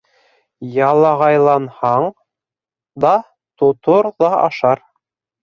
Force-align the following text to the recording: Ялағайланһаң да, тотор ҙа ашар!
Ялағайланһаң 0.77 2.07
да, 3.05 3.13
тотор 3.63 4.11
ҙа 4.25 4.33
ашар! 4.49 4.85